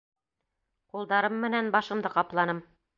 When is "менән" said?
1.47-1.73